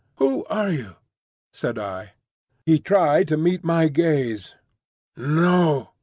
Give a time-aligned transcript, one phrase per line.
[0.17, 0.95] "Who are you?"
[1.53, 2.13] said I.
[2.65, 4.55] He tried to meet my gaze.
[5.15, 5.91] "No!"